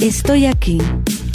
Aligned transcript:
Estoy 0.00 0.46
aquí. 0.46 0.78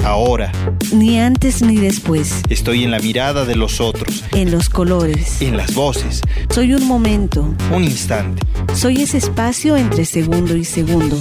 Ahora. 0.03 0.51
Ni 0.91 1.19
antes 1.19 1.61
ni 1.61 1.77
después. 1.77 2.41
Estoy 2.49 2.83
en 2.83 2.89
la 2.89 2.97
mirada 2.97 3.45
de 3.45 3.55
los 3.55 3.79
otros. 3.79 4.23
En 4.31 4.49
los 4.49 4.69
colores. 4.69 5.39
En 5.39 5.55
las 5.55 5.75
voces. 5.75 6.21
Soy 6.49 6.73
un 6.73 6.87
momento. 6.87 7.53
Un 7.71 7.83
instante. 7.83 8.41
Soy 8.73 9.03
ese 9.03 9.19
espacio 9.19 9.77
entre 9.77 10.03
segundo 10.05 10.55
y 10.55 10.65
segundo. 10.65 11.15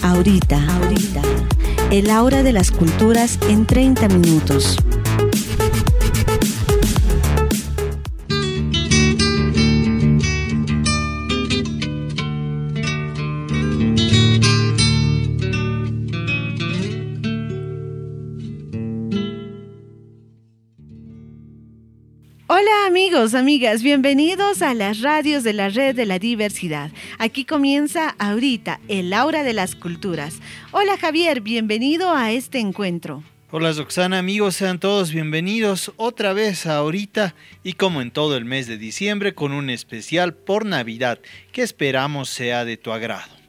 Ahorita. 0.00 0.58
Ahorita. 0.76 1.20
El 1.90 2.08
aura 2.08 2.42
de 2.42 2.52
las 2.52 2.70
culturas 2.70 3.38
en 3.46 3.66
30 3.66 4.08
minutos. 4.08 4.78
Amigas, 23.20 23.82
bienvenidos 23.82 24.62
a 24.62 24.72
las 24.72 25.02
radios 25.02 25.44
de 25.44 25.52
la 25.52 25.68
Red 25.68 25.94
de 25.94 26.06
la 26.06 26.18
Diversidad. 26.18 26.90
Aquí 27.18 27.44
comienza 27.44 28.14
ahorita 28.18 28.80
el 28.88 29.12
aura 29.12 29.42
de 29.42 29.52
las 29.52 29.76
culturas. 29.76 30.40
Hola 30.72 30.96
Javier, 30.96 31.42
bienvenido 31.42 32.14
a 32.14 32.32
este 32.32 32.60
encuentro. 32.60 33.22
Hola 33.50 33.72
Roxana, 33.72 34.18
amigos, 34.18 34.56
sean 34.56 34.80
todos 34.80 35.12
bienvenidos 35.12 35.92
otra 35.96 36.32
vez 36.32 36.64
a 36.64 36.76
ahorita 36.76 37.34
y 37.62 37.74
como 37.74 38.00
en 38.00 38.10
todo 38.10 38.38
el 38.38 38.46
mes 38.46 38.66
de 38.66 38.78
diciembre 38.78 39.34
con 39.34 39.52
un 39.52 39.68
especial 39.68 40.32
por 40.32 40.64
Navidad 40.64 41.18
que 41.52 41.60
esperamos 41.60 42.30
sea 42.30 42.64
de 42.64 42.78
tu 42.78 42.90
agrado. 42.90 43.39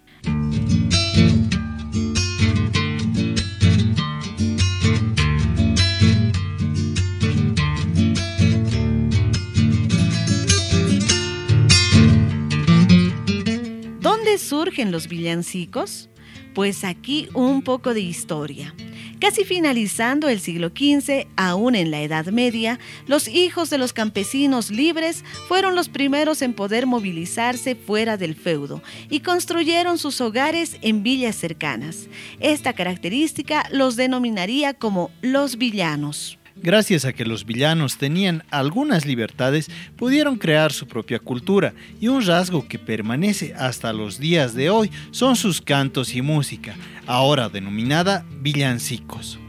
Surgen 14.38 14.92
los 14.92 15.08
villancicos? 15.08 16.10
Pues 16.54 16.84
aquí 16.84 17.30
un 17.34 17.62
poco 17.62 17.94
de 17.94 18.02
historia. 18.02 18.74
Casi 19.20 19.44
finalizando 19.44 20.30
el 20.30 20.40
siglo 20.40 20.70
XV, 20.70 21.28
aún 21.36 21.76
en 21.76 21.92
la 21.92 22.02
Edad 22.02 22.26
Media, 22.28 22.80
los 23.08 23.28
hijos 23.28 23.70
de 23.70 23.78
los 23.78 23.94
campesinos 23.94 24.72
libres 24.72 25.24
fueron 25.48 25.76
los 25.76 25.90
primeros 25.90 26.42
en 26.42 26.54
poder 26.54 26.88
movilizarse 26.88 27.76
fuera 27.76 28.18
del 28.18 28.36
feudo 28.36 28.82
y 29.10 29.20
construyeron 29.20 29.98
sus 29.98 30.22
hogares 30.22 30.78
en 30.82 31.04
villas 31.04 31.36
cercanas. 31.36 32.08
Esta 32.40 32.74
característica 32.74 33.64
los 33.72 33.96
denominaría 33.96 34.74
como 34.74 35.12
los 35.22 35.58
villanos. 35.58 36.41
Gracias 36.64 37.06
a 37.06 37.14
que 37.14 37.26
los 37.26 37.46
villanos 37.46 37.98
tenían 37.98 38.44
algunas 38.52 39.06
libertades, 39.06 39.70
pudieron 39.96 40.38
crear 40.38 40.72
su 40.72 40.88
propia 40.88 41.18
cultura 41.18 41.74
y 42.00 42.08
un 42.08 42.24
rasgo 42.24 42.68
que 42.68 42.78
permanece 42.78 43.56
hasta 43.58 43.94
los 43.94 44.20
días 44.20 44.54
de 44.54 44.70
hoy 44.70 44.92
son 45.10 45.36
sus 45.36 45.60
cantos 45.60 46.14
y 46.14 46.22
música, 46.22 46.76
ahora 47.08 47.50
denominada 47.50 48.26
villancicos. 48.42 49.40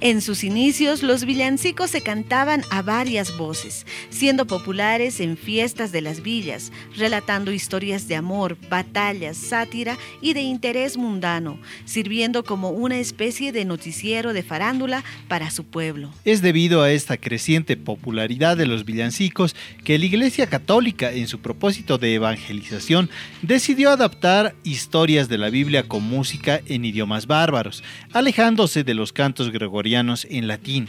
En 0.00 0.20
sus 0.20 0.44
inicios, 0.44 1.02
los 1.02 1.24
villancicos 1.24 1.90
se 1.90 2.02
cantaban 2.02 2.62
a 2.70 2.82
varias 2.82 3.36
voces, 3.36 3.84
siendo 4.10 4.46
populares 4.46 5.18
en 5.18 5.36
fiestas 5.36 5.90
de 5.90 6.02
las 6.02 6.22
villas, 6.22 6.70
relatando 6.96 7.50
historias 7.50 8.06
de 8.06 8.14
amor, 8.14 8.56
batallas, 8.70 9.36
sátira 9.36 9.98
y 10.22 10.34
de 10.34 10.42
interés 10.42 10.96
mundano, 10.96 11.58
sirviendo 11.84 12.44
como 12.44 12.70
una 12.70 12.98
especie 12.98 13.50
de 13.50 13.64
noticiero 13.64 14.32
de 14.32 14.44
farándula 14.44 15.02
para 15.26 15.50
su 15.50 15.64
pueblo. 15.64 16.10
Es 16.24 16.42
debido 16.42 16.82
a 16.82 16.92
esta 16.92 17.16
creciente 17.16 17.76
popularidad 17.76 18.56
de 18.56 18.66
los 18.66 18.84
villancicos 18.84 19.56
que 19.82 19.98
la 19.98 20.06
Iglesia 20.06 20.46
Católica, 20.46 21.10
en 21.10 21.26
su 21.26 21.40
propósito 21.40 21.98
de 21.98 22.14
evangelización, 22.14 23.10
decidió 23.42 23.90
adaptar 23.90 24.54
historias 24.62 25.28
de 25.28 25.38
la 25.38 25.50
Biblia 25.50 25.88
con 25.88 26.04
música 26.04 26.60
en 26.66 26.84
idiomas 26.84 27.26
bárbaros, 27.26 27.82
alejándose 28.12 28.84
de 28.84 28.94
los 28.94 29.12
cantos 29.12 29.50
gregorianos 29.50 29.87
en 30.28 30.46
latín. 30.48 30.88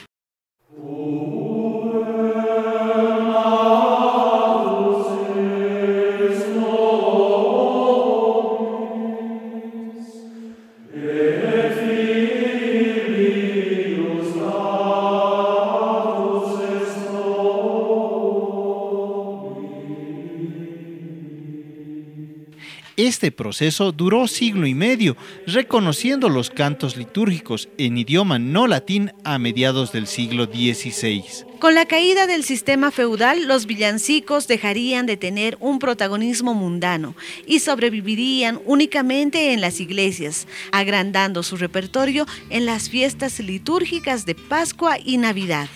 Este 23.10 23.32
proceso 23.32 23.92
duró 23.92 24.28
siglo 24.28 24.68
y 24.68 24.76
medio, 24.76 25.18
reconociendo 25.48 26.30
los 26.30 26.52
cantos 26.52 26.96
litúrgicos 26.96 27.68
en 27.80 27.98
idioma 27.98 28.38
no 28.38 28.68
latín 28.68 29.14
a 29.24 29.40
mediados 29.40 29.92
del 29.92 30.06
siglo 30.06 30.46
XVI. 30.46 31.24
Con 31.58 31.74
la 31.74 31.88
caída 31.88 32.28
del 32.28 32.44
sistema 32.44 32.92
feudal, 32.92 33.48
los 33.48 33.66
villancicos 33.66 34.48
dejarían 34.48 35.08
de 35.08 35.18
tener 35.18 35.58
un 35.60 35.80
protagonismo 35.80 36.54
mundano 36.54 37.16
y 37.48 37.62
sobrevivirían 37.62 38.62
únicamente 38.66 39.54
en 39.54 39.62
las 39.62 39.80
iglesias, 39.80 40.46
agrandando 40.72 41.42
su 41.42 41.58
repertorio 41.58 42.28
en 42.52 42.68
las 42.68 42.92
fiestas 42.92 43.40
litúrgicas 43.40 44.28
de 44.28 44.36
Pascua 44.36 45.00
y 45.04 45.18
Navidad 45.18 45.68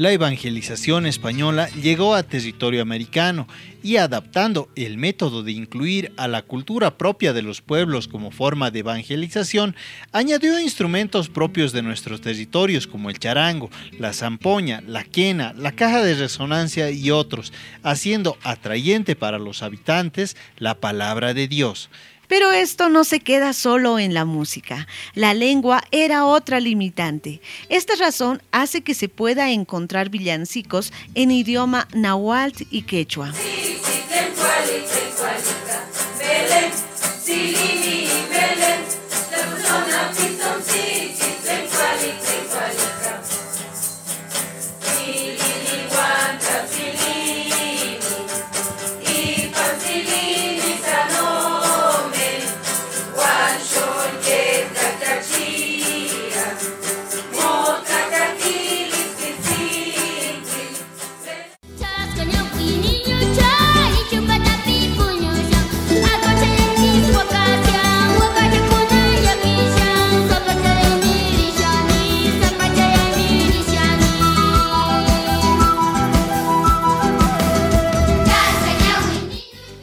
la 0.00 0.12
evangelización 0.12 1.04
española 1.04 1.68
llegó 1.82 2.14
a 2.14 2.22
territorio 2.22 2.80
americano 2.80 3.46
y 3.82 3.98
adaptando 3.98 4.70
el 4.74 4.96
método 4.96 5.42
de 5.42 5.52
incluir 5.52 6.14
a 6.16 6.26
la 6.26 6.40
cultura 6.40 6.96
propia 6.96 7.34
de 7.34 7.42
los 7.42 7.60
pueblos 7.60 8.08
como 8.08 8.30
forma 8.30 8.70
de 8.70 8.78
evangelización, 8.78 9.76
añadió 10.10 10.58
instrumentos 10.58 11.28
propios 11.28 11.72
de 11.72 11.82
nuestros 11.82 12.22
territorios 12.22 12.86
como 12.86 13.10
el 13.10 13.18
charango, 13.18 13.68
la 13.98 14.14
zampoña, 14.14 14.82
la 14.86 15.04
quena, 15.04 15.52
la 15.52 15.72
caja 15.72 16.02
de 16.02 16.14
resonancia 16.14 16.90
y 16.90 17.10
otros, 17.10 17.52
haciendo 17.82 18.38
atrayente 18.42 19.16
para 19.16 19.38
los 19.38 19.62
habitantes 19.62 20.34
la 20.56 20.80
palabra 20.80 21.34
de 21.34 21.46
Dios. 21.46 21.90
Pero 22.30 22.52
esto 22.52 22.88
no 22.88 23.02
se 23.02 23.18
queda 23.18 23.52
solo 23.52 23.98
en 23.98 24.14
la 24.14 24.24
música. 24.24 24.86
La 25.14 25.34
lengua 25.34 25.82
era 25.90 26.24
otra 26.24 26.60
limitante. 26.60 27.40
Esta 27.68 27.96
razón 27.96 28.40
hace 28.52 28.82
que 28.82 28.94
se 28.94 29.08
pueda 29.08 29.50
encontrar 29.50 30.10
villancicos 30.10 30.92
en 31.16 31.32
idioma 31.32 31.88
náhuatl 31.92 32.62
y 32.70 32.82
quechua. 32.82 33.32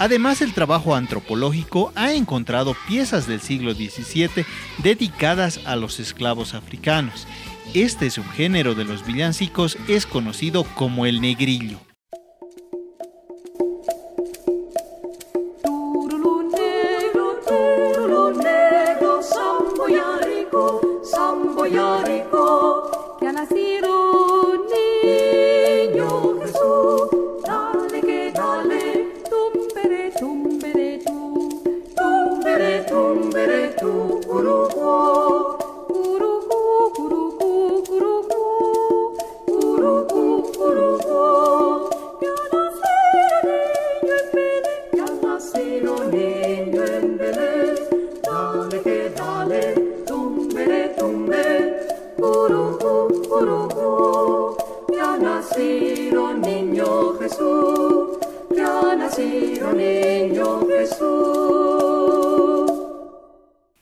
Además, 0.08 0.42
el 0.42 0.54
trabajo 0.54 0.96
antropológico 0.96 1.92
ha 1.94 2.14
encontrado 2.14 2.78
piezas 2.88 3.28
del 3.28 3.42
siglo 3.42 3.74
XVII 3.74 4.46
dedicadas 4.78 5.60
a 5.66 5.76
los 5.76 6.00
esclavos 6.00 6.54
africanos. 6.54 7.28
Este 7.74 8.10
subgénero 8.10 8.74
de 8.74 8.86
los 8.86 9.06
villancicos 9.06 9.78
es 9.90 10.06
conocido 10.06 10.64
como 10.64 11.06
el 11.06 11.20
negrillo. 11.20 11.87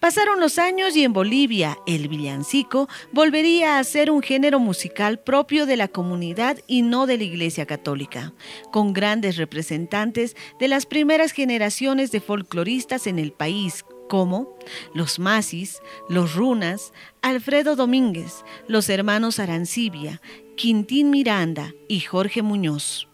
Pasaron 0.06 0.40
los 0.40 0.60
años 0.60 0.96
y 0.96 1.04
en 1.04 1.14
Bolivia 1.14 1.80
el 1.88 2.10
villancico 2.10 2.88
volvería 3.12 3.80
a 3.80 3.84
ser 3.84 4.12
un 4.12 4.22
género 4.22 4.60
musical 4.60 5.20
propio 5.20 5.66
de 5.66 5.78
la 5.78 5.88
comunidad 5.88 6.60
y 6.68 6.84
no 6.84 7.08
de 7.08 7.18
la 7.18 7.24
Iglesia 7.24 7.66
Católica, 7.66 8.32
con 8.72 8.94
grandes 8.94 9.36
representantes 9.38 10.36
de 10.60 10.68
las 10.68 10.86
primeras 10.86 11.32
generaciones 11.32 12.12
de 12.12 12.22
folcloristas 12.22 13.08
en 13.08 13.18
el 13.18 13.32
país, 13.32 13.84
como 14.08 14.56
los 14.94 15.18
Masis, 15.18 15.80
los 16.08 16.36
Runas, 16.36 16.94
Alfredo 17.24 17.76
Domínguez, 17.76 18.44
los 18.68 18.90
hermanos 18.90 19.40
Arancibia, 19.40 20.22
Quintín 20.56 21.10
Miranda 21.10 21.74
y 21.88 22.02
Jorge 22.02 22.44
Muñoz. 22.44 23.08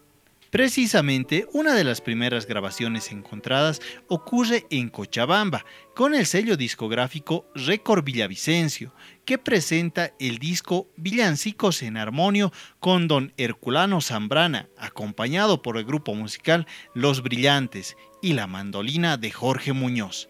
Precisamente, 0.52 1.48
una 1.54 1.74
de 1.74 1.82
las 1.82 2.02
primeras 2.02 2.44
grabaciones 2.44 3.10
encontradas 3.10 3.80
ocurre 4.06 4.66
en 4.68 4.90
Cochabamba, 4.90 5.64
con 5.94 6.14
el 6.14 6.26
sello 6.26 6.58
discográfico 6.58 7.46
Récord 7.54 8.04
Villavicencio, 8.04 8.94
que 9.24 9.38
presenta 9.38 10.12
el 10.20 10.36
disco 10.36 10.90
Villancicos 10.96 11.82
en 11.82 11.96
Armonio 11.96 12.52
con 12.80 13.08
don 13.08 13.32
Herculano 13.38 14.02
Zambrana, 14.02 14.68
acompañado 14.76 15.62
por 15.62 15.78
el 15.78 15.86
grupo 15.86 16.14
musical 16.14 16.66
Los 16.94 17.22
Brillantes 17.22 17.96
y 18.20 18.34
la 18.34 18.46
mandolina 18.46 19.16
de 19.16 19.30
Jorge 19.30 19.72
Muñoz. 19.72 20.28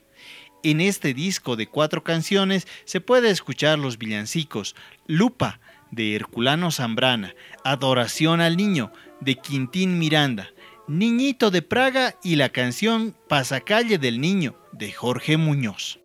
En 0.62 0.80
este 0.80 1.14
disco 1.14 1.56
de 1.56 1.66
cuatro 1.66 2.04
canciones 2.04 2.68
se 2.84 3.00
puede 3.00 3.30
escuchar 3.30 3.80
los 3.80 3.98
villancicos 3.98 4.76
Lupa 5.08 5.58
de 5.90 6.14
Herculano 6.14 6.70
Zambrana, 6.70 7.34
Adoración 7.64 8.40
al 8.40 8.56
Niño 8.56 8.92
de 9.24 9.36
Quintín 9.36 9.98
Miranda, 9.98 10.50
Niñito 10.88 11.50
de 11.50 11.62
Praga 11.62 12.16
y 12.22 12.36
la 12.36 12.50
canción 12.50 13.14
Pasacalle 13.28 13.98
del 13.98 14.20
Niño 14.20 14.56
de 14.72 14.92
Jorge 14.92 15.36
Muñoz. 15.36 16.01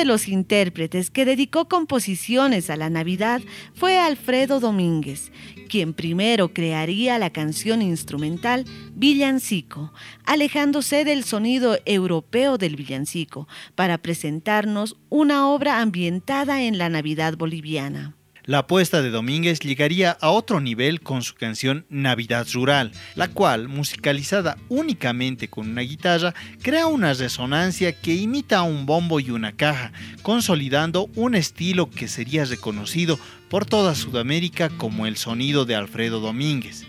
De 0.00 0.06
los 0.06 0.28
intérpretes 0.28 1.10
que 1.10 1.26
dedicó 1.26 1.68
composiciones 1.68 2.70
a 2.70 2.76
la 2.76 2.88
Navidad 2.88 3.42
fue 3.74 3.98
Alfredo 3.98 4.58
Domínguez, 4.58 5.30
quien 5.68 5.92
primero 5.92 6.54
crearía 6.54 7.18
la 7.18 7.28
canción 7.28 7.82
instrumental 7.82 8.64
Villancico, 8.94 9.92
alejándose 10.24 11.04
del 11.04 11.22
sonido 11.24 11.76
europeo 11.84 12.56
del 12.56 12.76
villancico, 12.76 13.46
para 13.74 13.98
presentarnos 13.98 14.96
una 15.10 15.48
obra 15.48 15.82
ambientada 15.82 16.62
en 16.62 16.78
la 16.78 16.88
Navidad 16.88 17.36
boliviana. 17.36 18.16
La 18.46 18.58
apuesta 18.58 19.02
de 19.02 19.10
Domínguez 19.10 19.60
llegaría 19.60 20.12
a 20.12 20.30
otro 20.30 20.60
nivel 20.60 21.02
con 21.02 21.22
su 21.22 21.34
canción 21.34 21.84
Navidad 21.90 22.46
Rural, 22.52 22.90
la 23.14 23.28
cual, 23.28 23.68
musicalizada 23.68 24.56
únicamente 24.68 25.48
con 25.48 25.68
una 25.68 25.82
guitarra, 25.82 26.34
crea 26.62 26.86
una 26.86 27.12
resonancia 27.12 27.92
que 27.92 28.14
imita 28.14 28.62
un 28.62 28.86
bombo 28.86 29.20
y 29.20 29.30
una 29.30 29.52
caja, 29.52 29.92
consolidando 30.22 31.10
un 31.14 31.34
estilo 31.34 31.90
que 31.90 32.08
sería 32.08 32.44
reconocido 32.46 33.18
por 33.50 33.66
toda 33.66 33.94
Sudamérica 33.94 34.70
como 34.70 35.06
el 35.06 35.16
sonido 35.16 35.66
de 35.66 35.74
Alfredo 35.74 36.20
Domínguez. 36.20 36.86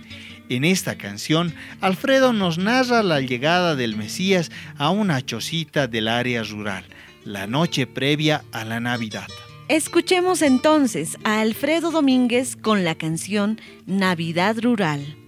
En 0.48 0.64
esta 0.64 0.98
canción, 0.98 1.54
Alfredo 1.82 2.34
nos 2.34 2.58
narra 2.58 3.04
la 3.04 3.20
llegada 3.20 3.76
del 3.76 3.96
Mesías 3.96 4.52
a 4.78 4.90
una 4.90 5.26
chocita 5.26 5.88
del 5.88 6.08
área 6.08 6.44
rural, 6.44 6.86
la 7.26 7.48
noche 7.48 7.88
previa 7.88 8.44
a 8.52 8.66
la 8.66 8.80
Navidad. 8.80 9.28
Escuchemos 9.72 10.42
entonces 10.42 11.18
a 11.24 11.40
Alfredo 11.40 11.92
Domínguez 11.92 12.58
con 12.58 12.84
la 12.84 12.94
canción 12.96 13.58
Navidad 13.86 14.58
Rural. 14.62 15.21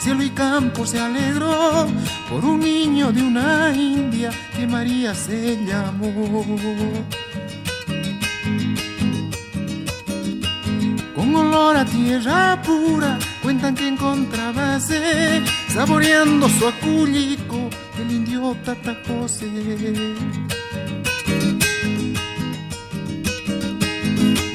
Cielo 0.00 0.22
y 0.22 0.30
campo 0.30 0.86
se 0.86 0.98
alegró 0.98 1.86
por 2.28 2.44
un 2.44 2.60
niño 2.60 3.12
de 3.12 3.22
una 3.22 3.72
india 3.74 4.30
que 4.56 4.66
María 4.66 5.14
se 5.14 5.56
llamó. 5.64 6.44
Con 11.14 11.34
olor 11.34 11.76
a 11.76 11.84
tierra 11.84 12.60
pura, 12.62 13.18
cuentan 13.42 13.74
que 13.74 13.88
encontrábase 13.88 15.42
saboreando 15.68 16.48
su 16.48 16.66
aculico 16.66 17.70
el 18.00 18.10
indio 18.10 18.56
Tata 18.64 18.96
José. 19.06 19.46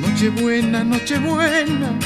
Nochebuena, 0.01 0.83
Nochebuena, 0.83 1.99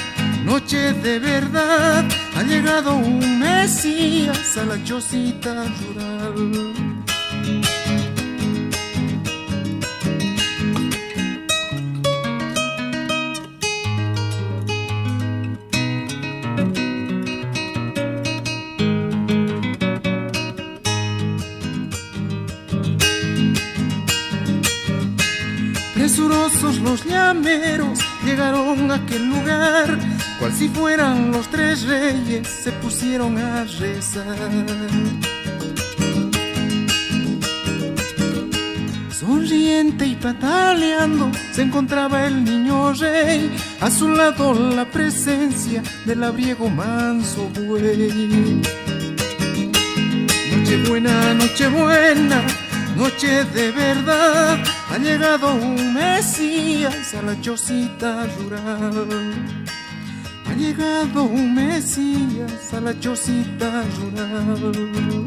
noche 0.43 0.93
de 0.93 1.19
verdad, 1.19 2.05
ha 2.39 2.43
llegado 2.43 2.95
un 2.95 3.39
Mesías 3.39 4.57
a 4.57 4.63
la 4.63 4.81
chocita 4.85 5.65
rural. 5.81 6.73
Presurosos 25.93 26.79
los 26.79 27.03
llameros 27.03 27.99
llegaron 28.23 28.91
a 28.91 28.95
aquel 28.95 29.27
lugar 29.27 30.18
cual 30.39 30.53
si 30.53 30.69
fueran 30.69 31.31
los 31.31 31.49
tres 31.49 31.83
reyes, 31.83 32.47
se 32.47 32.71
pusieron 32.71 33.37
a 33.37 33.65
rezar. 33.65 34.37
Sonriente 39.11 40.05
y 40.05 40.15
pataleando 40.15 41.29
se 41.51 41.63
encontraba 41.63 42.25
el 42.25 42.43
niño 42.43 42.93
rey, 42.93 43.51
a 43.81 43.91
su 43.91 44.07
lado 44.07 44.53
la 44.53 44.85
presencia 44.85 45.83
del 46.05 46.23
abriego 46.23 46.69
manso 46.69 47.49
buey. 47.49 48.61
Nochebuena, 50.55 51.33
nochebuena, 51.33 52.41
noche 52.95 53.43
de 53.43 53.71
verdad, 53.71 54.57
ha 54.89 54.97
llegado 54.97 55.53
un 55.53 55.93
Mesías 55.93 57.13
a 57.13 57.21
la 57.21 57.39
chocita 57.41 58.25
rural 58.39 59.58
llegado 60.59 61.23
un 61.23 61.55
Mesías 61.55 62.73
a 62.73 62.81
la 62.81 62.99
chocita 62.99 63.83
rural. 63.97 65.25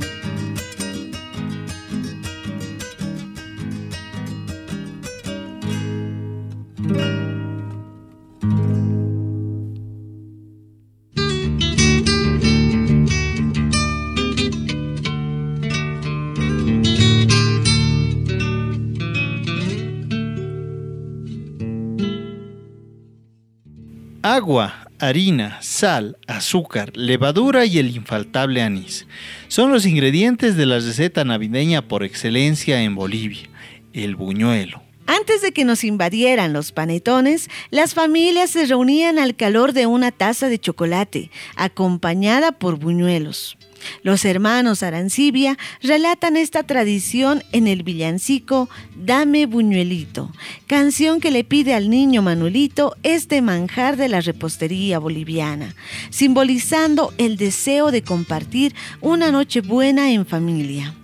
agua 24.33 24.82
harina, 25.03 25.59
sal, 25.63 26.17
azúcar, 26.29 26.97
levadura 26.97 27.67
y 27.67 27.79
el 27.79 27.95
infaltable 27.95 28.63
anís. 28.63 29.07
Son 29.49 29.73
los 29.73 29.85
ingredientes 29.85 30.57
de 30.57 30.65
la 30.65 30.77
receta 30.77 31.25
navideña 31.25 31.83
por 31.83 32.05
excelencia 32.05 32.83
en 32.83 32.95
Bolivia, 32.95 33.49
el 33.93 34.15
buñuelo. 34.15 34.81
Antes 35.15 35.43
de 35.43 35.53
que 35.53 35.67
nos 35.67 35.85
invadieran 35.85 36.55
los 36.55 36.73
panetones, 36.73 37.51
las 37.71 37.93
familias 37.93 38.49
se 38.49 38.65
reunían 38.65 39.19
al 39.19 39.37
calor 39.37 39.75
de 39.75 39.85
una 39.85 40.11
taza 40.11 40.49
de 40.49 40.59
chocolate, 40.59 41.31
acompañada 41.55 42.53
por 42.53 42.79
buñuelos. 42.79 43.59
Los 44.03 44.25
hermanos 44.25 44.83
Arancibia 44.83 45.59
relatan 45.83 46.39
esta 46.39 46.63
tradición 46.63 47.43
en 47.53 47.67
el 47.67 47.83
villancico 47.83 48.71
Dame 48.97 49.45
Buñuelito, 49.45 50.33
canción 50.67 51.21
que 51.21 51.31
le 51.31 51.45
pide 51.45 51.75
al 51.75 51.91
niño 51.91 52.23
Manuelito 52.23 52.97
este 53.03 53.43
manjar 53.43 53.99
de 53.99 54.09
la 54.09 54.23
repostería 54.23 54.99
boliviana, 54.99 55.75
simbolizando 56.09 57.13
el 57.19 57.37
deseo 57.37 57.91
de 57.91 58.03
compartir 58.03 58.75
una 59.03 59.31
noche 59.31 59.61
buena 59.61 60.11
en 60.11 60.25
familia. 60.25 60.95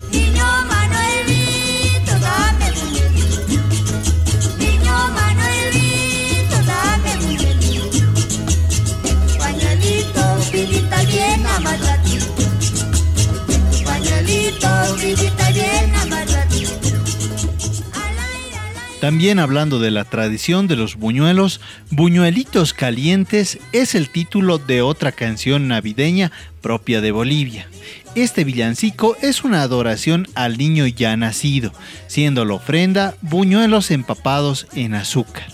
También 19.00 19.38
hablando 19.38 19.78
de 19.78 19.92
la 19.92 20.04
tradición 20.04 20.66
de 20.66 20.74
los 20.74 20.96
buñuelos, 20.96 21.60
Buñuelitos 21.90 22.74
Calientes 22.74 23.58
es 23.72 23.94
el 23.94 24.10
título 24.10 24.58
de 24.58 24.82
otra 24.82 25.12
canción 25.12 25.68
navideña 25.68 26.32
propia 26.60 27.00
de 27.00 27.12
Bolivia. 27.12 27.68
Este 28.16 28.42
villancico 28.42 29.16
es 29.22 29.44
una 29.44 29.62
adoración 29.62 30.26
al 30.34 30.58
niño 30.58 30.86
ya 30.88 31.16
nacido, 31.16 31.72
siendo 32.08 32.44
la 32.44 32.54
ofrenda 32.54 33.14
buñuelos 33.22 33.92
empapados 33.92 34.66
en 34.74 34.94
azúcar. 34.94 35.46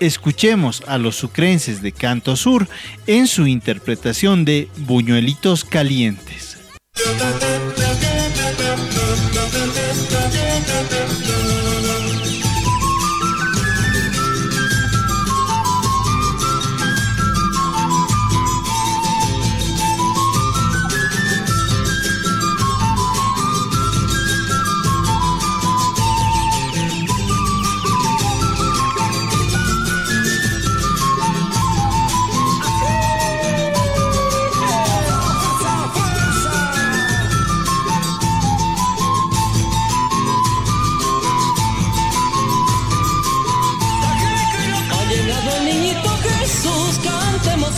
Escuchemos 0.00 0.82
a 0.88 0.98
los 0.98 1.14
sucrenses 1.14 1.82
de 1.82 1.92
Canto 1.92 2.34
Sur 2.34 2.68
en 3.06 3.28
su 3.28 3.46
interpretación 3.46 4.44
de 4.44 4.68
Buñuelitos 4.78 5.64
Calientes. 5.64 6.58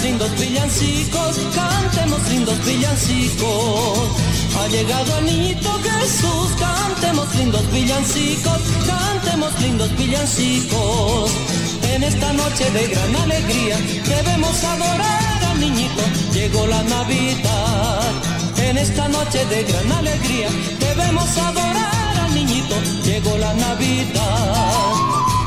Lindos 0.02 0.30
villancicos, 0.38 1.36
cantemos 1.54 2.28
lindos 2.28 2.64
villancicos. 2.64 4.10
Ha 4.58 4.68
llegado 4.68 5.18
el 5.18 5.26
niñito 5.26 5.70
Jesús, 5.82 6.50
cantemos 6.58 7.34
lindos 7.36 7.70
villancicos, 7.72 8.60
cantemos 8.86 9.60
lindos 9.60 9.96
villancicos. 9.96 11.30
En 11.94 12.02
esta 12.02 12.32
noche 12.32 12.70
de 12.70 12.86
gran 12.88 13.16
alegría 13.16 13.76
debemos 14.06 14.64
adorar 14.64 15.44
al 15.50 15.60
niñito, 15.60 16.02
llegó 16.32 16.66
la 16.66 16.82
Navidad. 16.82 18.12
En 18.58 18.78
esta 18.78 19.08
noche 19.08 19.44
de 19.46 19.64
gran 19.64 19.92
alegría 19.92 20.48
debemos 20.78 21.36
adorar 21.38 22.16
al 22.24 22.34
niñito, 22.34 22.74
llegó 23.04 23.36
la 23.38 23.54
Navidad. 23.54 25.37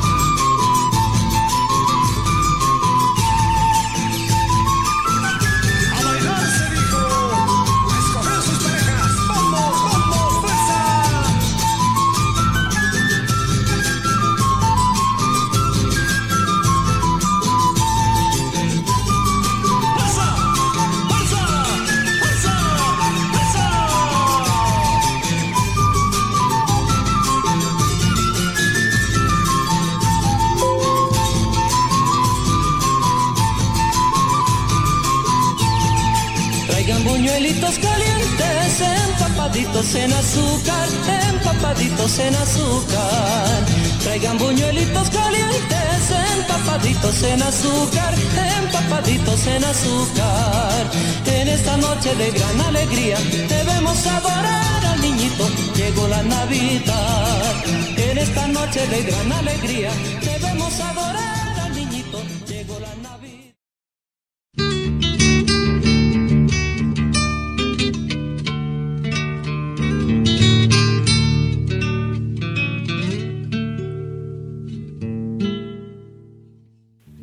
En 42.02 42.36
azúcar. 42.36 43.66
Traigan 44.02 44.38
buñuelitos 44.40 45.08
calientes, 45.12 46.02
empapaditos 46.36 47.24
en 47.24 47.44
azúcar, 47.44 48.16
empapaditos 48.58 49.46
en 49.46 49.64
azúcar. 49.64 50.90
En 51.28 51.48
esta 51.48 51.78
noche 51.78 52.16
de 52.16 52.32
gran 52.32 52.62
alegría 52.62 53.18
debemos 53.48 54.08
adorar 54.08 54.86
al 54.86 55.02
niñito, 55.02 55.48
llegó 55.76 56.08
la 56.08 56.24
Navidad. 56.24 57.54
En 57.98 58.18
esta 58.18 58.48
noche 58.48 58.88
de 58.88 59.04
gran 59.04 59.32
alegría 59.32 59.92
debemos 60.24 60.80
adorar 60.80 61.60
al 61.60 61.76
niñito, 61.76 62.20
llegó 62.48 62.80
la 62.80 62.96
Navidad. 62.96 63.21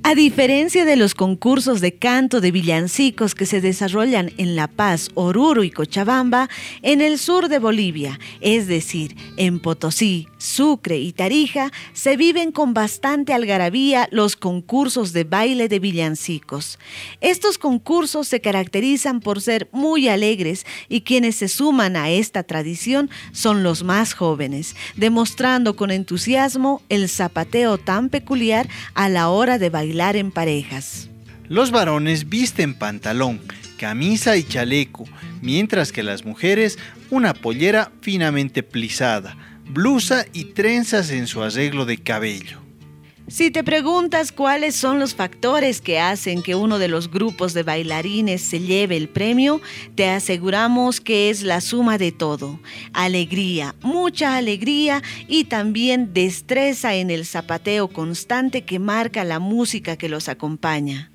A 0.09 0.15
diferencia 0.15 0.87
de 0.87 0.97
los 0.97 1.15
concursos 1.15 1.83
de 1.83 1.93
canto 1.93 2.41
de 2.41 2.51
villancicos 2.51 3.35
que 3.35 3.45
se 3.45 3.61
desarrollan 3.61 4.33
en 4.39 4.57
La 4.57 4.67
Paz, 4.67 5.11
Oruro 5.13 5.65
y 5.65 5.71
Cochabamba, 5.71 6.49
en 6.81 7.03
el 7.03 7.19
sur 7.19 7.51
de 7.51 7.59
Bolivia, 7.59 8.19
es 8.41 8.69
decir, 8.69 9.15
en 9.37 9.61
Potosí, 9.61 10.27
Sucre 10.39 10.97
y 10.97 11.13
Tarija, 11.13 11.71
se 11.93 12.17
viven 12.17 12.53
con 12.53 12.73
bastante 12.73 13.35
algarabía 13.35 14.09
los 14.11 14.35
concursos 14.37 15.13
de 15.13 15.25
baile 15.25 15.69
de 15.69 15.79
villancicos. 15.79 16.79
Estos 17.21 17.59
concursos 17.59 18.29
se 18.29 18.41
caracterizan 18.41 19.21
por 19.21 19.43
ser 19.43 19.69
muy 19.73 20.09
alegres 20.09 20.65
y 20.89 21.03
quienes 21.03 21.37
se 21.37 21.49
suman 21.49 21.97
a 21.97 22.09
esta 22.09 22.45
tradición 22.45 23.11
son 23.33 23.63
los 23.63 23.85
más 23.85 24.15
jóvenes, 24.15 24.75
demostrando 24.97 25.77
con 25.77 25.91
entusiasmo 25.91 26.81
el 26.89 27.11
zapateo 27.11 27.77
tan 27.77 28.09
peculiar 28.09 28.71
a 28.95 29.11
la 29.11 29.29
hora 29.29 29.59
de 29.59 29.69
bailar 29.69 29.98
en 29.99 30.31
parejas. 30.31 31.11
Los 31.49 31.73
varones 31.73 32.29
visten 32.29 32.75
pantalón, 32.75 33.41
camisa 33.79 34.37
y 34.37 34.45
chaleco, 34.45 35.07
mientras 35.43 35.91
que 35.91 36.05
las 36.05 36.25
mujeres 36.25 36.79
una 37.11 37.35
pollera 37.35 37.91
finamente 38.01 38.63
plisada, 38.63 39.37
blusa 39.69 40.25
y 40.33 40.45
trenzas 40.53 41.11
en 41.11 41.27
su 41.27 41.43
arreglo 41.43 41.85
de 41.85 41.99
cabello. 41.99 42.61
Si 43.29 43.51
te 43.51 43.63
preguntas 43.63 44.33
cuáles 44.33 44.75
son 44.75 44.99
los 44.99 45.15
factores 45.15 45.83
que 45.83 46.01
hacen 46.01 46.43
que 46.43 46.55
uno 46.55 46.79
de 46.79 46.89
los 46.89 47.11
grupos 47.11 47.53
de 47.53 47.63
bailarines 47.63 48.41
se 48.41 48.61
lleve 48.61 48.97
el 48.97 49.11
premio, 49.11 49.61
te 49.95 50.09
aseguramos 50.09 51.03
que 51.03 51.29
es 51.29 51.43
la 51.43 51.61
suma 51.61 51.99
de 51.99 52.11
todo. 52.11 52.59
Alegría, 52.95 53.75
mucha 53.83 54.39
alegría 54.39 55.03
y 55.29 55.45
también 55.45 56.15
destreza 56.15 56.95
en 56.95 57.11
el 57.11 57.27
zapateo 57.27 57.89
constante 57.89 58.63
que 58.63 58.79
marca 58.79 59.25
la 59.25 59.41
música 59.41 59.99
que 59.99 60.09
los 60.09 60.31
acompaña. 60.31 61.11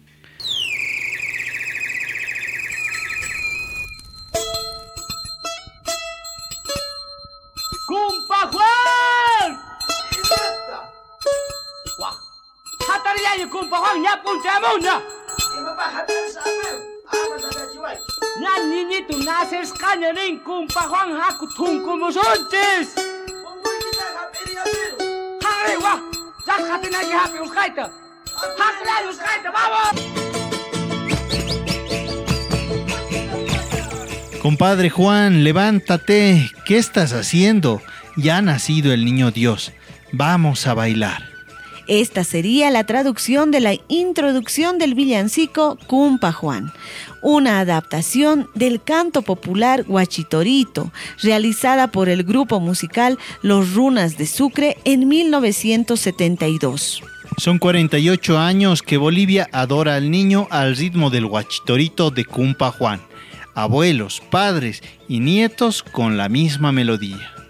Muna. 14.74 15.02
Nan 18.42 18.70
niñito 18.72 19.18
naces 19.20 19.72
cañarín 19.74 20.40
cumpa 20.40 20.82
Juan 20.82 21.12
Haku 21.22 21.48
como 21.58 22.12
sontes. 22.12 22.96
Arriba, 25.52 26.02
ya 26.48 26.56
jaten 26.68 26.96
aquí 26.96 27.12
happy 27.12 27.40
uscaita. 27.40 27.92
Hakla 28.60 29.10
uscaita, 29.10 29.52
vamos. 29.52 29.94
Compadre 34.42 34.90
Juan, 34.90 35.44
levántate. 35.44 36.50
¿Qué 36.66 36.78
estás 36.78 37.14
haciendo? 37.14 37.82
Ya 38.18 38.38
ha 38.38 38.42
nacido 38.42 38.92
el 38.92 39.06
niño 39.06 39.30
Dios. 39.32 39.72
Vamos 40.12 40.66
a 40.68 40.74
bailar. 40.74 41.33
Esta 41.88 42.24
sería 42.24 42.72
la 42.72 42.86
traducción 42.86 43.52
de 43.52 43.60
la 43.60 43.76
introducción 43.90 44.78
del 44.78 44.94
villancico 44.96 45.78
Cumpa 45.88 46.32
Juan, 46.32 46.72
una 47.22 47.60
adaptación 47.60 48.48
del 48.56 48.82
canto 48.82 49.22
popular 49.22 49.84
Huachitorito, 49.88 50.94
realizada 51.22 51.92
por 51.92 52.08
el 52.08 52.24
grupo 52.24 52.62
musical 52.62 53.20
Los 53.42 53.74
Runas 53.74 54.18
de 54.18 54.28
Sucre 54.28 54.78
en 54.86 55.10
1972. 55.10 57.04
Son 57.38 57.60
48 57.60 58.38
años 58.38 58.82
que 58.82 58.98
Bolivia 58.98 59.50
adora 59.52 59.96
al 59.96 60.10
niño 60.10 60.48
al 60.52 60.78
ritmo 60.78 61.10
del 61.10 61.26
huachitorito 61.26 62.12
de 62.12 62.24
Cumpa 62.24 62.72
Juan. 62.72 63.02
Abuelos, 63.56 64.22
padres 64.30 64.82
y 65.08 65.20
nietos 65.20 65.84
con 65.84 66.16
la 66.16 66.30
misma 66.30 66.72
melodía. 66.72 67.43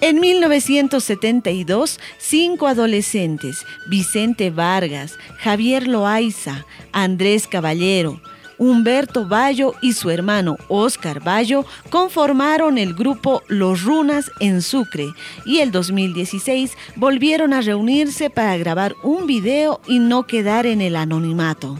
En 0.00 0.20
1972, 0.20 1.98
cinco 2.18 2.66
adolescentes, 2.66 3.64
Vicente 3.88 4.50
Vargas, 4.50 5.18
Javier 5.38 5.88
Loaiza, 5.88 6.66
Andrés 6.92 7.46
Caballero, 7.46 8.20
Humberto 8.58 9.26
Bayo 9.26 9.74
y 9.80 9.94
su 9.94 10.10
hermano 10.10 10.56
Oscar 10.68 11.22
Bayo 11.22 11.64
conformaron 11.90 12.78
el 12.78 12.94
grupo 12.94 13.42
Los 13.48 13.82
Runas 13.82 14.30
en 14.40 14.62
Sucre 14.62 15.06
y 15.44 15.58
el 15.58 15.72
2016 15.72 16.72
volvieron 16.96 17.52
a 17.52 17.60
reunirse 17.60 18.30
para 18.30 18.56
grabar 18.56 18.94
un 19.02 19.26
video 19.26 19.80
y 19.86 19.98
no 19.98 20.26
quedar 20.26 20.66
en 20.66 20.80
el 20.80 20.96
anonimato. 20.96 21.78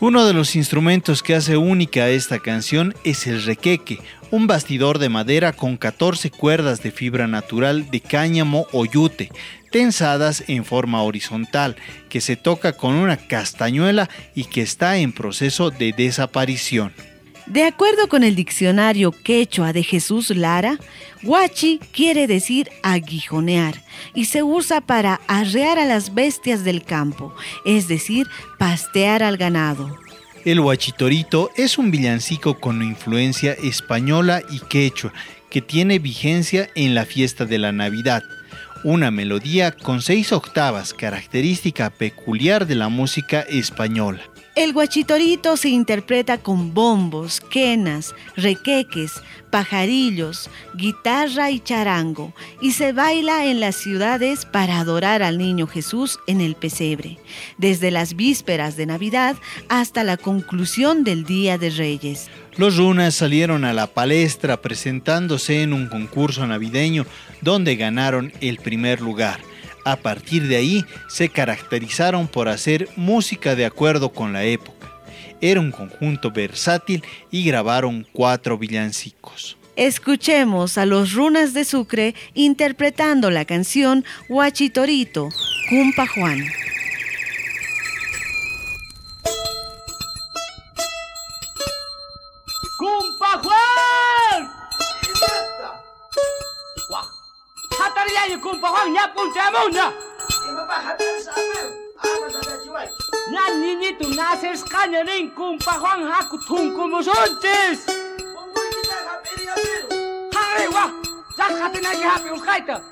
Uno 0.00 0.26
de 0.26 0.34
los 0.34 0.56
instrumentos 0.56 1.22
que 1.22 1.34
hace 1.34 1.56
única 1.56 2.08
esta 2.08 2.38
canción 2.40 2.94
es 3.04 3.26
el 3.26 3.42
requeque, 3.42 4.00
un 4.34 4.48
bastidor 4.48 4.98
de 4.98 5.08
madera 5.08 5.52
con 5.52 5.76
14 5.76 6.28
cuerdas 6.28 6.82
de 6.82 6.90
fibra 6.90 7.28
natural 7.28 7.88
de 7.92 8.00
cáñamo 8.00 8.66
o 8.72 8.84
yute, 8.84 9.30
tensadas 9.70 10.42
en 10.48 10.64
forma 10.64 11.04
horizontal, 11.04 11.76
que 12.08 12.20
se 12.20 12.34
toca 12.34 12.72
con 12.72 12.94
una 12.94 13.16
castañuela 13.16 14.10
y 14.34 14.46
que 14.46 14.62
está 14.62 14.96
en 14.96 15.12
proceso 15.12 15.70
de 15.70 15.92
desaparición. 15.92 16.92
De 17.46 17.62
acuerdo 17.62 18.08
con 18.08 18.24
el 18.24 18.34
diccionario 18.34 19.12
quechua 19.12 19.72
de 19.72 19.84
Jesús 19.84 20.30
Lara, 20.30 20.80
huachi 21.22 21.78
quiere 21.92 22.26
decir 22.26 22.70
aguijonear 22.82 23.82
y 24.14 24.24
se 24.24 24.42
usa 24.42 24.80
para 24.80 25.20
arrear 25.28 25.78
a 25.78 25.84
las 25.84 26.12
bestias 26.12 26.64
del 26.64 26.82
campo, 26.82 27.32
es 27.64 27.86
decir, 27.86 28.26
pastear 28.58 29.22
al 29.22 29.36
ganado. 29.36 30.03
El 30.44 30.60
huachitorito 30.60 31.50
es 31.56 31.78
un 31.78 31.90
villancico 31.90 32.60
con 32.60 32.82
influencia 32.82 33.52
española 33.52 34.42
y 34.50 34.60
quechua 34.60 35.10
que 35.48 35.62
tiene 35.62 35.98
vigencia 35.98 36.68
en 36.74 36.94
la 36.94 37.06
fiesta 37.06 37.46
de 37.46 37.56
la 37.56 37.72
Navidad. 37.72 38.22
Una 38.82 39.10
melodía 39.10 39.72
con 39.72 40.02
seis 40.02 40.32
octavas, 40.32 40.92
característica 40.92 41.88
peculiar 41.88 42.66
de 42.66 42.74
la 42.74 42.90
música 42.90 43.40
española. 43.40 44.20
El 44.56 44.72
guachitorito 44.72 45.56
se 45.56 45.68
interpreta 45.68 46.38
con 46.38 46.74
bombos, 46.74 47.40
quenas, 47.40 48.14
requeques, 48.36 49.14
pajarillos, 49.50 50.48
guitarra 50.76 51.50
y 51.50 51.58
charango 51.58 52.32
y 52.60 52.70
se 52.70 52.92
baila 52.92 53.46
en 53.46 53.58
las 53.58 53.74
ciudades 53.74 54.46
para 54.46 54.78
adorar 54.78 55.24
al 55.24 55.38
niño 55.38 55.66
Jesús 55.66 56.20
en 56.28 56.40
el 56.40 56.54
pesebre, 56.54 57.18
desde 57.58 57.90
las 57.90 58.14
vísperas 58.14 58.76
de 58.76 58.86
Navidad 58.86 59.34
hasta 59.68 60.04
la 60.04 60.16
conclusión 60.16 61.02
del 61.02 61.24
Día 61.24 61.58
de 61.58 61.70
Reyes. 61.70 62.30
Los 62.56 62.76
runas 62.76 63.16
salieron 63.16 63.64
a 63.64 63.72
la 63.72 63.88
palestra 63.88 64.62
presentándose 64.62 65.62
en 65.62 65.72
un 65.72 65.88
concurso 65.88 66.46
navideño 66.46 67.06
donde 67.40 67.74
ganaron 67.74 68.32
el 68.40 68.58
primer 68.58 69.00
lugar. 69.00 69.40
A 69.84 69.96
partir 69.96 70.48
de 70.48 70.56
ahí 70.56 70.84
se 71.08 71.28
caracterizaron 71.28 72.26
por 72.26 72.48
hacer 72.48 72.88
música 72.96 73.54
de 73.54 73.66
acuerdo 73.66 74.10
con 74.10 74.32
la 74.32 74.44
época. 74.44 74.90
Era 75.40 75.60
un 75.60 75.70
conjunto 75.70 76.30
versátil 76.30 77.02
y 77.30 77.44
grabaron 77.44 78.06
cuatro 78.12 78.56
villancicos. 78.56 79.58
Escuchemos 79.76 80.78
a 80.78 80.86
los 80.86 81.12
Runas 81.12 81.52
de 81.52 81.64
Sucre 81.64 82.14
interpretando 82.32 83.30
la 83.30 83.44
canción 83.44 84.04
Huachitorito, 84.28 85.28
Cumpa 85.68 86.06
Juan. 86.06 86.44
Nan 103.94 104.00
niñito 104.00 104.16
naces 104.16 104.64
cañarín 104.64 105.30
Cumpa 105.30 105.72
Juan 105.72 106.10
Haku 106.10 106.38
como 106.74 107.02
sontes. 107.02 107.86
Arriba, 110.34 110.92
ya 111.36 111.44
jaten 111.44 111.86
aquí 111.86 112.02
happy 112.02 112.30
uscaita. 112.30 112.82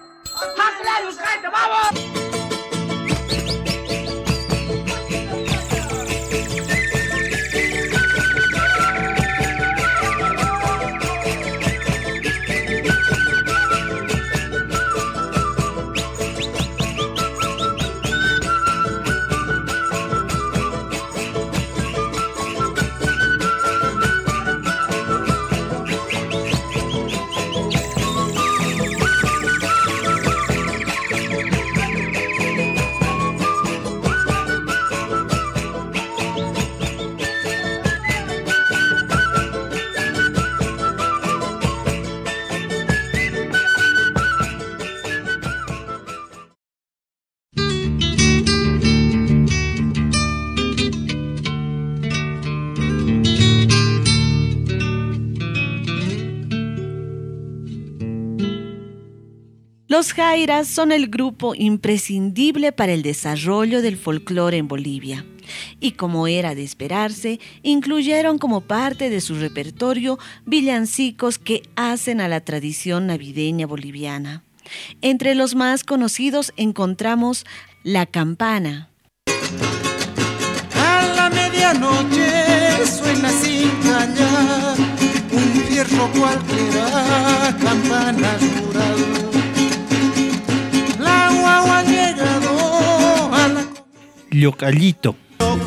Hakla 0.57 1.09
uscaita, 1.09 1.51
vamos. 1.51 2.23
Los 59.93 60.15
Jairas 60.15 60.69
son 60.69 60.91
el 60.91 61.09
grupo 61.09 61.55
imprescindible 61.55 62.73
para 62.73 62.93
el 62.93 63.03
desarrollo 63.03 63.83
del 63.83 63.99
folclore 63.99 64.57
en 64.57 64.67
Bolivia. 64.67 65.27
Y 65.81 65.91
como 65.91 66.27
era 66.27 66.55
de 66.55 66.63
esperarse, 66.63 67.41
incluyeron 67.63 68.39
como 68.39 68.63
parte 68.63 69.11
de 69.11 69.21
su 69.21 69.35
repertorio 69.35 70.19
villancicos 70.47 71.39
que 71.39 71.61
hacen 71.77 72.23
a 72.23 72.29
la 72.29 72.41
tradición 72.41 73.07
navideña 73.07 73.67
boliviana. 73.67 74.43
Entre 75.03 75.35
los 75.35 75.55
más 75.55 75.85
conocidos 75.85 76.55
encontramos 76.57 77.45
La 77.83 78.07
Campana, 78.07 78.89
A 80.75 81.07
la 81.17 81.29
medianoche 81.29 82.87
suena 82.87 83.29
sin 83.29 83.69
callar 83.83 84.75
un 85.33 85.63
fierro 85.69 86.11
cualquiera, 86.13 87.55
campana 87.61 88.39
Llocallito. 94.33 95.15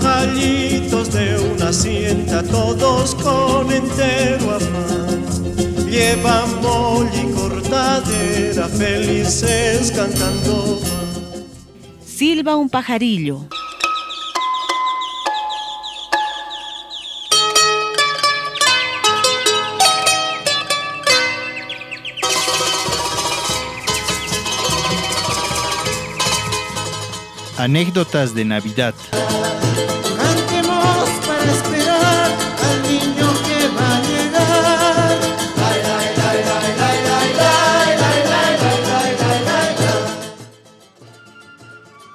Callitos 0.02 1.12
de 1.14 1.38
una 1.40 1.70
hacienda, 1.70 2.42
todos 2.44 3.16
con 3.16 3.72
entero 3.72 4.52
afán. 4.56 5.90
Llevan 5.90 6.62
molly 6.62 7.30
y 7.30 7.34
cortadera, 7.34 8.68
felices 8.68 9.92
cantando 9.96 10.80
van. 10.82 11.46
Silba 12.06 12.56
un 12.56 12.70
pajarillo, 12.70 13.48
Anécdotas 27.66 28.34
de 28.36 28.46
Navidad. 28.46 28.94
Cantemos 29.10 31.10
para 31.26 31.52
esperar 31.52 32.32
al 32.64 32.84
niño 32.84 33.34
que 33.44 33.68
va 33.76 33.96
a 33.96 34.02
llegar. 34.04 35.20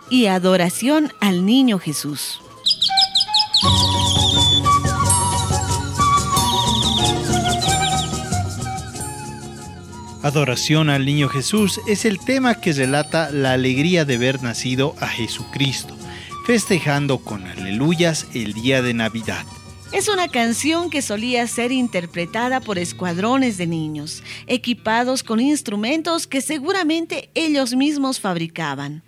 Y 0.09 0.27
adoración 0.27 1.13
al 1.21 1.45
niño 1.45 1.81
Jesús. 1.81 2.41
Adoración 10.23 10.91
al 10.91 11.07
Niño 11.07 11.31
Jesús 11.31 11.81
es 11.87 12.05
el 12.05 12.19
tema 12.19 12.61
que 12.61 12.75
relata 12.75 13.31
la 13.31 13.55
alegría 13.55 14.05
de 14.05 14.19
ver 14.19 14.43
nacido 14.43 14.95
a 15.01 15.09
Jesucristo, 15.09 15.97
festejando 16.47 17.19
con 17.19 17.47
aleluyas 17.47 18.27
el 18.35 18.53
día 18.53 18.83
de 18.83 18.93
Navidad. 18.93 19.47
Es 19.93 20.09
una 20.09 20.29
canción 20.29 20.91
que 20.91 21.01
solía 21.01 21.47
ser 21.47 21.73
interpretada 21.73 22.61
por 22.61 22.79
escuadrones 22.79 23.57
de 23.57 23.67
niños, 23.67 24.23
equipados 24.47 25.23
con 25.23 25.41
instrumentos 25.41 26.27
que 26.27 26.43
seguramente 26.43 27.31
ellos 27.35 27.75
mismos 27.75 28.21
fabricaban. 28.21 29.03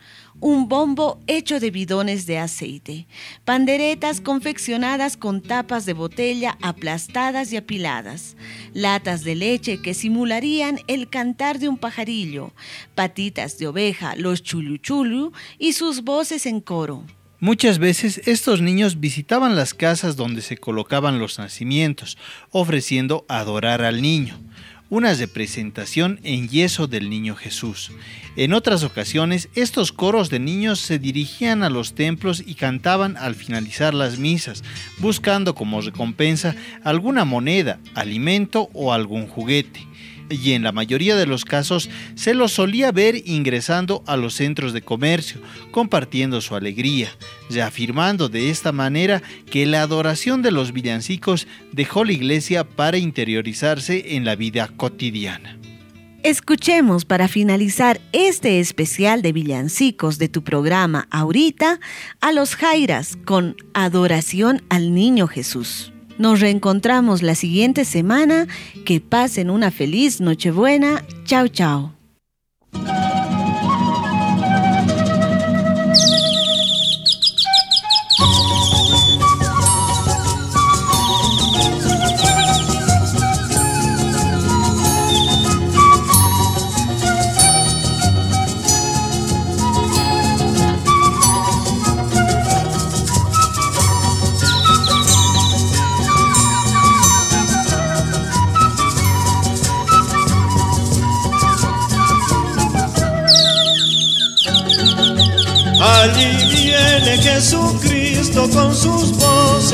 Un 0.45 0.69
bombo 0.69 1.21
hecho 1.29 1.61
de 1.61 1.71
bidones 1.71 2.27
de 2.27 2.39
aceite, 2.39 3.07
panderetas 3.45 4.21
confeccionadas 4.21 5.17
con 5.17 5.41
tapas 5.41 5.87
de 5.87 5.93
botella 5.93 6.59
aplastadas 6.61 7.53
y 7.53 7.57
apiladas, 7.57 8.37
latas 8.75 9.23
de 9.23 9.37
leche 9.37 9.81
que 9.81 9.95
simularían 9.95 10.81
el 10.89 11.09
cantar 11.09 11.61
de 11.61 11.69
un 11.69 11.79
pajarillo, 11.79 12.51
patitas 12.97 13.57
de 13.59 13.69
oveja, 13.69 14.17
los 14.17 14.43
chuluchulu 14.43 15.31
y 15.61 15.75
sus 15.75 16.03
voces 16.03 16.45
en 16.47 16.61
coro. 16.61 17.05
Muchas 17.39 17.79
veces 17.79 18.21
estos 18.27 18.61
niños 18.61 18.99
visitaban 18.99 19.55
las 19.55 19.75
casas 19.75 20.17
donde 20.17 20.43
se 20.43 20.57
colocaban 20.57 21.21
los 21.21 21.39
nacimientos, 21.39 22.19
ofreciendo 22.51 23.25
adorar 23.29 23.83
al 23.83 24.03
niño, 24.03 24.37
una 24.93 25.15
representación 25.15 26.21
en 26.23 26.51
yeso 26.51 26.87
del 26.87 27.09
niño 27.09 27.35
Jesús. 27.35 27.93
En 28.37 28.53
otras 28.53 28.85
ocasiones, 28.85 29.49
estos 29.55 29.91
coros 29.91 30.29
de 30.29 30.39
niños 30.39 30.81
se 30.81 30.99
dirigían 30.99 31.63
a 31.63 31.71
los 31.71 31.95
templos 31.95 32.45
y 32.47 32.57
cantaban 32.57 33.17
al 33.17 33.35
finalizar 33.35 33.95
las 33.95 34.19
misas, 34.19 34.63
buscando 34.99 35.55
como 35.55 35.81
recompensa 35.81 36.57
alguna 36.85 37.25
moneda, 37.25 37.81
alimento 37.95 38.69
o 38.75 38.93
algún 38.93 39.29
juguete 39.29 39.87
y 40.33 40.53
en 40.53 40.63
la 40.63 40.73
mayoría 40.73 41.17
de 41.17 41.27
los 41.27 41.45
casos 41.45 41.91
se 42.15 42.35
los 42.35 42.53
solía 42.53 42.91
ver 42.93 43.23
ingresando 43.27 44.03
a 44.07 44.17
los 44.17 44.35
centros 44.35 44.73
de 44.73 44.83
comercio, 44.83 45.41
compartiendo 45.71 46.41
su 46.41 46.55
alegría, 46.55 47.11
reafirmando 47.51 48.29
de 48.29 48.51
esta 48.51 48.73
manera 48.73 49.23
que 49.51 49.67
la 49.67 49.83
adoración 49.83 50.43
de 50.43 50.51
los 50.51 50.73
villancicos 50.73 51.47
dejó 51.73 52.05
la 52.05 52.13
iglesia 52.13 52.65
para 52.65 52.99
interiorizarse 52.99 54.17
en 54.17 54.25
la 54.25 54.37
vida 54.37 54.69
cotidiana. 54.77 55.59
Escuchemos 56.23 57.05
para 57.05 57.27
finalizar 57.27 58.01
este 58.13 58.61
especial 58.61 59.23
de 59.23 59.33
villancicos 59.33 60.19
de 60.19 60.29
tu 60.29 60.45
programa 60.45 61.09
ahorita 61.11 61.81
a 62.21 62.33
los 62.33 62.55
Jairas 62.55 63.19
con 63.25 63.57
Adoración 63.75 64.63
al 64.69 64.95
Niño 64.95 65.27
Jesús. 65.27 65.92
Nos 66.23 66.39
reencontramos 66.39 67.21
la 67.21 67.35
siguiente 67.35 67.85
semana. 67.85 68.47
Que 68.85 69.01
pasen 69.01 69.51
una 69.51 69.73
feliz 69.73 70.21
Nochebuena. 70.21 71.05
Chao, 71.25 71.49
chao. 71.49 72.02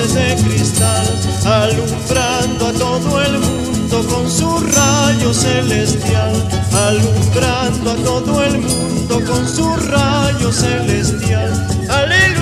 De 0.06 0.36
cristal, 0.44 1.06
alumbrando 1.44 2.68
a 2.68 2.72
todo 2.72 3.20
el 3.20 3.38
mundo 3.40 4.06
con 4.06 4.30
su 4.30 4.60
rayo 4.60 5.34
celestial, 5.34 6.32
alumbrando 6.72 7.90
a 7.90 7.96
todo 7.96 8.44
el 8.44 8.58
mundo 8.58 9.20
con 9.26 9.48
su 9.48 9.74
rayo 9.90 10.52
celestial. 10.52 11.66
Aleluya, 11.90 12.37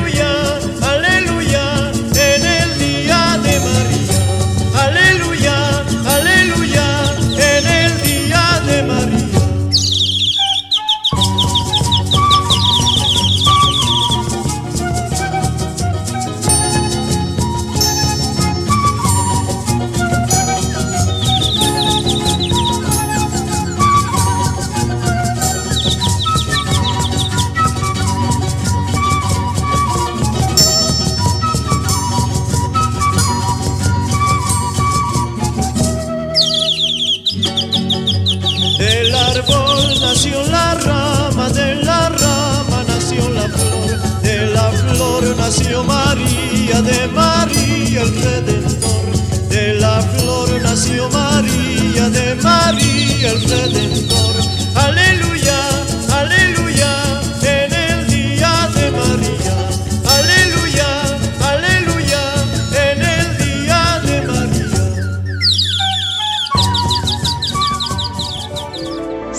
nació 40.01 40.43
la 40.45 40.75
rama, 40.75 41.51
de 41.51 41.75
la 41.77 42.09
rama 42.09 42.85
nació 42.89 43.29
la 43.31 43.43
flor, 43.43 44.23
de 44.23 44.47
la 44.47 44.71
flor 44.71 45.37
nació 45.37 45.85
María, 45.85 46.81
de 46.81 47.07
María 47.09 48.03
el 48.03 48.15
Redentor, 48.23 49.49
de 49.51 49.75
la 49.75 50.01
flor 50.01 50.49
nació 50.63 51.11
María, 51.11 52.09
de 52.09 52.35
María 52.37 53.31
el 53.31 53.43
Redentor. 53.43 54.36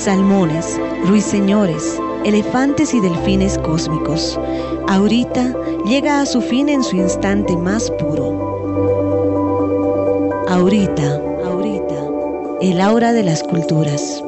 Salmones, 0.07 0.79
ruiseñores, 1.03 1.99
elefantes 2.23 2.93
y 2.93 3.01
delfines 3.01 3.57
cósmicos. 3.57 4.39
Ahorita 4.87 5.53
llega 5.85 6.21
a 6.21 6.25
su 6.25 6.39
fin 6.39 6.69
en 6.69 6.81
su 6.81 6.95
instante 6.95 7.57
más 7.57 7.91
puro. 7.91 8.31
Ahorita, 10.47 11.21
ahorita, 11.43 12.09
el 12.61 12.79
aura 12.79 13.11
de 13.11 13.23
las 13.23 13.43
culturas. 13.43 14.23